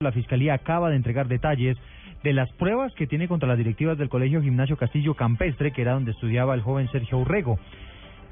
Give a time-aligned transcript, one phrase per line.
[0.00, 1.78] La Fiscalía acaba de entregar detalles
[2.22, 5.94] de las pruebas que tiene contra las directivas del Colegio Gimnasio Castillo Campestre, que era
[5.94, 7.58] donde estudiaba el joven Sergio Urrego.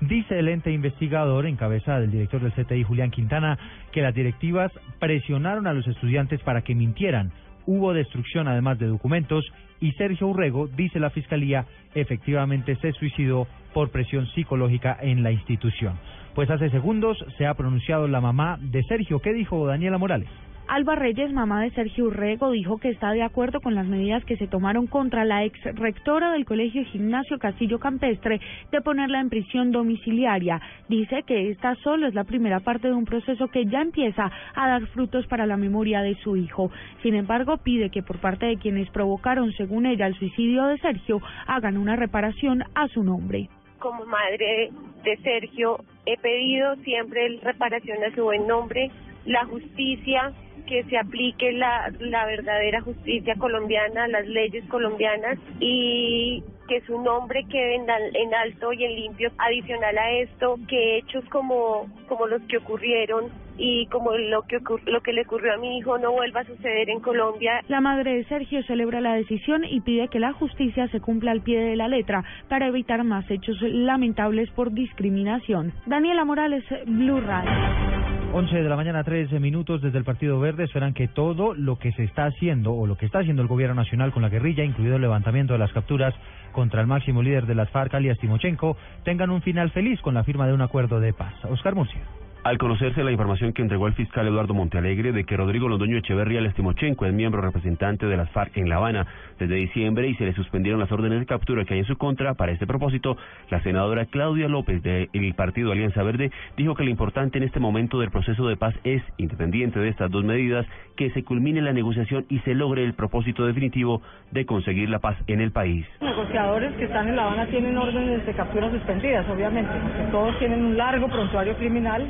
[0.02, 3.58] Dice el ente investigador, en cabeza del director del CTI, Julián Quintana,
[3.92, 7.32] que las directivas presionaron a los estudiantes para que mintieran.
[7.64, 9.50] Hubo destrucción además de documentos
[9.80, 15.98] y Sergio Urrego, dice la Fiscalía, efectivamente se suicidó por presión psicológica en la institución.
[16.34, 19.20] Pues hace segundos se ha pronunciado la mamá de Sergio.
[19.20, 20.28] ¿Qué dijo Daniela Morales?
[20.66, 24.36] Alba Reyes, mamá de Sergio Urrego, dijo que está de acuerdo con las medidas que
[24.38, 28.40] se tomaron contra la ex rectora del Colegio Gimnasio Castillo Campestre
[28.72, 30.60] de ponerla en prisión domiciliaria.
[30.88, 34.68] Dice que esta solo es la primera parte de un proceso que ya empieza a
[34.68, 36.72] dar frutos para la memoria de su hijo.
[37.02, 41.20] Sin embargo, pide que por parte de quienes provocaron, según ella, el suicidio de Sergio,
[41.46, 43.48] hagan una reparación a su nombre.
[43.78, 44.70] Como madre
[45.04, 48.90] de Sergio, he pedido siempre reparación a su buen nombre,
[49.24, 50.32] la justicia
[50.66, 57.44] que se aplique la, la verdadera justicia colombiana, las leyes colombianas y que su nombre
[57.50, 59.30] quede en, en, alto y en limpio.
[59.38, 65.00] Adicional a esto, que hechos como, como los que ocurrieron y como lo que, lo
[65.00, 67.60] que le ocurrió a mi hijo no vuelva a suceder en Colombia.
[67.68, 71.42] La madre de Sergio celebra la decisión y pide que la justicia se cumpla al
[71.42, 75.72] pie de la letra para evitar más hechos lamentables por discriminación.
[75.86, 78.03] Daniela Morales, Blue Radio.
[78.36, 81.92] 11 de la mañana, 13 minutos desde el Partido Verde esperan que todo lo que
[81.92, 84.96] se está haciendo o lo que está haciendo el gobierno nacional con la guerrilla, incluido
[84.96, 86.12] el levantamiento de las capturas
[86.50, 90.24] contra el máximo líder de las FARC, alias Timochenko, tengan un final feliz con la
[90.24, 91.32] firma de un acuerdo de paz.
[91.44, 92.00] Oscar Murcia.
[92.44, 96.42] Al conocerse la información que entregó el fiscal Eduardo Montealegre de que Rodrigo Londoño Echeverría
[96.42, 99.06] Lestimochenko es miembro representante de las FARC en La Habana
[99.38, 102.34] desde diciembre y se le suspendieron las órdenes de captura que hay en su contra,
[102.34, 103.16] para este propósito,
[103.48, 107.98] la senadora Claudia López del Partido Alianza Verde dijo que lo importante en este momento
[107.98, 112.26] del proceso de paz es, independiente de estas dos medidas, que se culmine la negociación
[112.28, 115.86] y se logre el propósito definitivo de conseguir la paz en el país.
[116.02, 119.72] Los negociadores que están en La Habana tienen órdenes de captura suspendidas, obviamente,
[120.12, 122.06] todos tienen un largo prontuario criminal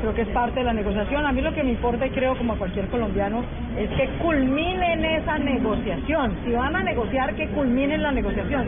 [0.00, 1.26] creo que es parte de la negociación.
[1.26, 3.44] A mí lo que me importa, y creo como a cualquier colombiano,
[3.78, 6.36] es que culminen esa negociación.
[6.44, 8.66] Si van a negociar, que culminen la negociación.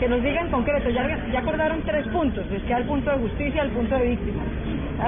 [0.00, 3.62] Que nos digan concreto, ya, ya acordaron tres puntos, es que el punto de justicia,
[3.62, 4.04] el punto de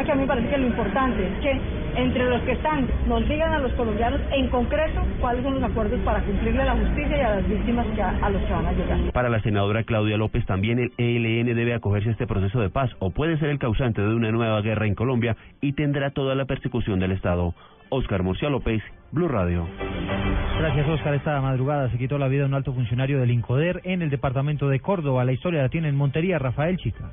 [0.04, 1.60] que a mí me parece que lo importante es que
[1.96, 6.00] entre los que están nos digan a los colombianos en concreto cuáles son los acuerdos
[6.00, 8.72] para cumplirle a la justicia y a las víctimas que a, los que van a
[8.72, 9.12] llegar.
[9.12, 12.90] Para la senadora Claudia López, también el ELN debe acogerse a este proceso de paz
[13.00, 16.44] o puede ser el causante de una nueva guerra en Colombia y tendrá toda la
[16.44, 17.54] persecución del Estado.
[17.90, 19.66] Oscar Murcia López, Blue Radio.
[20.58, 21.14] Gracias, Oscar.
[21.14, 24.78] Esta madrugada se quitó la vida un alto funcionario del INCODER en el departamento de
[24.78, 25.24] Córdoba.
[25.24, 27.10] La historia la tiene en Montería, Rafael Chica.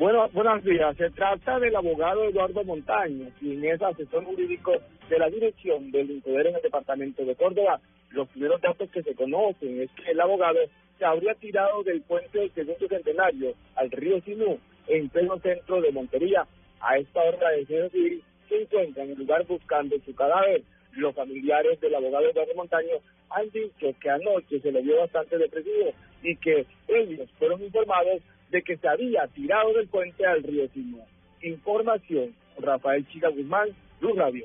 [0.00, 0.96] Bueno, buenos días.
[0.96, 4.72] Se trata del abogado Eduardo Montaño, quien es asesor jurídico
[5.10, 7.82] de la dirección del Incoder en el departamento de Córdoba.
[8.08, 10.58] Los primeros datos que se conocen es que el abogado
[10.98, 15.92] se habría tirado del puente del segundo centenario al río Sinú, en pleno centro de
[15.92, 16.46] Montería.
[16.80, 20.62] A esta hora defensa civil se encuentra en el lugar buscando su cadáver.
[20.92, 22.96] Los familiares del abogado Eduardo Montaño
[23.30, 25.92] han dicho que anoche se le vio bastante depresivo
[26.22, 31.02] y que ellos fueron informados de que se había tirado del puente al río Simón.
[31.42, 33.68] Información, Rafael Chica Guzmán,
[34.00, 34.44] Luz Radio.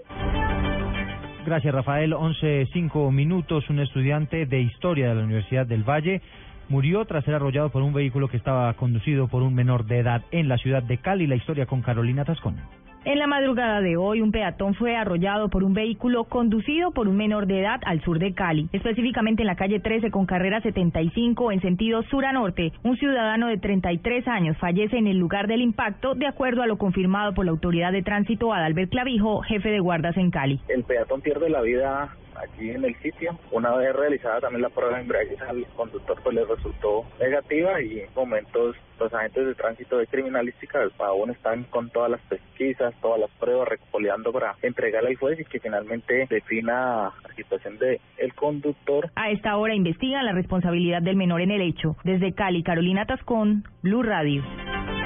[1.46, 2.14] Gracias, Rafael.
[2.14, 3.70] Once, cinco minutos.
[3.70, 6.22] Un estudiante de historia de la Universidad del Valle
[6.70, 10.24] murió tras ser arrollado por un vehículo que estaba conducido por un menor de edad
[10.32, 11.28] en la ciudad de Cali.
[11.28, 12.58] La historia con Carolina Tascón.
[13.06, 17.16] En la madrugada de hoy, un peatón fue arrollado por un vehículo conducido por un
[17.16, 21.52] menor de edad al sur de Cali, específicamente en la calle 13 con carrera 75
[21.52, 22.74] en sentido sur a norte.
[22.84, 26.80] Un ciudadano de 33 años fallece en el lugar del impacto, de acuerdo a lo
[26.80, 30.60] confirmado por la autoridad de tránsito Adalbert Clavijo, jefe de guardas en Cali.
[30.68, 33.38] El peatón pierde la vida aquí en el sitio.
[33.52, 38.00] Una vez realizada también la prueba de embrague al conductor pues le resultó negativa y
[38.00, 42.94] en momentos los agentes de tránsito de criminalística del PAON están con todas las pesquisas,
[43.02, 48.00] todas las pruebas recopileando para entregarle al juez y que finalmente defina la situación de
[48.18, 49.12] el conductor.
[49.16, 51.98] A esta hora investigan la responsabilidad del menor en el hecho.
[52.04, 54.44] Desde Cali, Carolina Tascón, Blue Radio.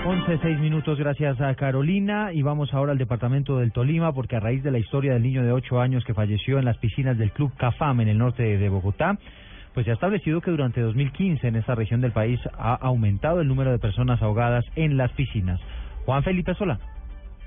[0.05, 2.31] 11, 6 minutos, gracias a Carolina.
[2.33, 5.43] Y vamos ahora al departamento del Tolima, porque a raíz de la historia del niño
[5.43, 8.69] de 8 años que falleció en las piscinas del Club Cafam en el norte de
[8.69, 9.17] Bogotá,
[9.73, 13.47] pues se ha establecido que durante 2015 en esta región del país ha aumentado el
[13.47, 15.59] número de personas ahogadas en las piscinas.
[16.05, 16.98] Juan Felipe Solano.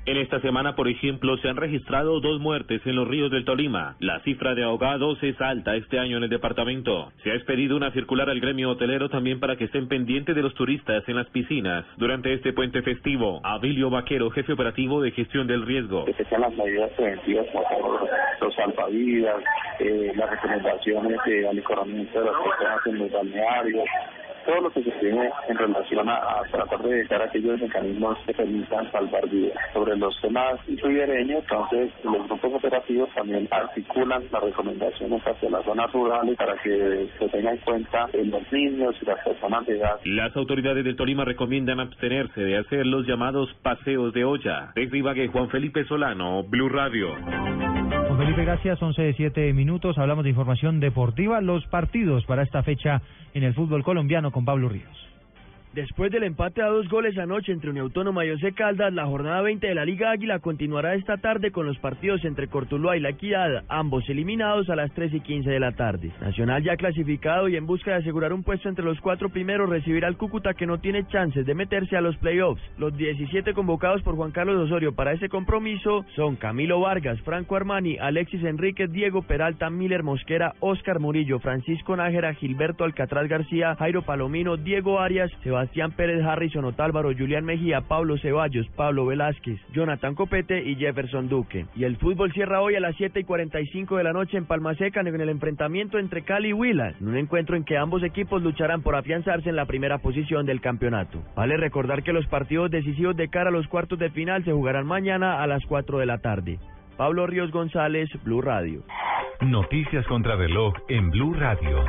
[0.05, 3.95] En esta semana, por ejemplo, se han registrado dos muertes en los ríos del Tolima.
[4.01, 7.13] La cifra de ahogados es alta este año en el departamento.
[7.23, 10.55] Se ha expedido una circular al gremio hotelero también para que estén pendientes de los
[10.55, 13.41] turistas en las piscinas durante este puente festivo.
[13.45, 16.05] Abilio Vaquero, jefe operativo de gestión del riesgo.
[16.05, 18.01] Que se sean las medidas preventivas como
[18.41, 19.37] los salvavidas,
[19.79, 23.89] eh, las recomendaciones de alicoramiento de las personas en los balnearios,
[24.45, 28.91] todo lo que se tiene en relación a, tratar de evitar aquellos mecanismos que permitan
[28.93, 29.57] salvar vidas.
[29.73, 35.93] Sobre los temas ribereños, entonces los grupos operativos también articulan las recomendaciones hacia las zonas
[35.93, 40.01] rurales para que se tenga en cuenta los niños y las personas de edad.
[40.05, 44.73] Las autoridades del Tolima recomiendan abstenerse de hacer los llamados paseos de olla.
[44.75, 47.62] Desde Ibagué, Juan Felipe Solano, Blue Radio.
[48.23, 48.81] Felipe, gracias.
[48.81, 49.99] 11 de 7 minutos.
[49.99, 51.41] Hablamos de información deportiva.
[51.41, 53.03] Los partidos para esta fecha
[53.35, 54.97] en el fútbol colombiano con Pablo Ríos.
[55.75, 59.41] Después del empate a dos goles anoche entre Unión Autónoma y Once Caldas, la jornada
[59.41, 63.09] 20 de la Liga Águila continuará esta tarde con los partidos entre Cortuluá y La
[63.09, 66.13] Equidad, ambos eliminados a las 3 y 15 de la tarde.
[66.21, 70.09] Nacional ya clasificado y en busca de asegurar un puesto entre los cuatro primeros recibirá
[70.09, 72.61] al Cúcuta que no tiene chances de meterse a los playoffs.
[72.77, 77.97] Los 17 convocados por Juan Carlos Osorio para ese compromiso son Camilo Vargas, Franco Armani,
[77.97, 84.59] Alexis Enríquez, Diego Peralta, Miller Mosquera, Oscar Murillo, Francisco Nájera, Gilberto Alcatraz García, Jairo Palomino,
[84.59, 90.61] Diego Arias, Sebastián Sebastián Pérez Harrison Otálvaro, Julián Mejía, Pablo Ceballos, Pablo Velázquez, Jonathan Copete
[90.61, 91.67] y Jefferson Duque.
[91.77, 94.75] Y el fútbol cierra hoy a las 7 y 45 de la noche en Palma
[94.75, 98.43] Seca en el enfrentamiento entre Cali y Huila, en un encuentro en que ambos equipos
[98.43, 101.23] lucharán por afianzarse en la primera posición del campeonato.
[101.37, 104.85] Vale recordar que los partidos decisivos de cara a los cuartos de final se jugarán
[104.85, 106.59] mañana a las 4 de la tarde.
[106.97, 108.83] Pablo Ríos González, Blue Radio.
[109.43, 111.85] Noticias contra reloj en Blue Radio.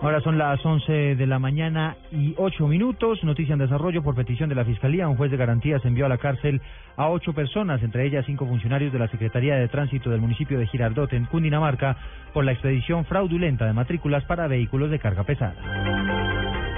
[0.00, 3.24] Ahora son las 11 de la mañana y 8 minutos.
[3.24, 5.08] Noticia en desarrollo por petición de la Fiscalía.
[5.08, 6.60] Un juez de garantías envió a la cárcel
[6.96, 10.66] a ocho personas, entre ellas cinco funcionarios de la Secretaría de Tránsito del municipio de
[10.66, 11.96] Girardot, en Cundinamarca,
[12.32, 16.17] por la expedición fraudulenta de matrículas para vehículos de carga pesada.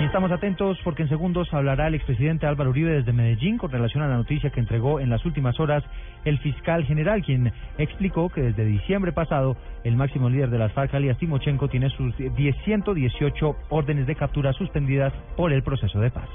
[0.01, 4.09] Estamos atentos porque en segundos hablará el expresidente Álvaro Uribe desde Medellín con relación a
[4.09, 5.85] la noticia que entregó en las últimas horas
[6.25, 10.95] el fiscal general, quien explicó que desde diciembre pasado el máximo líder de las FARC,
[10.95, 16.29] alias Timochenko, tiene sus 118 órdenes de captura suspendidas por el proceso de paz.